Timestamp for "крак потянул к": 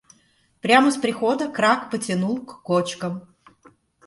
1.53-2.51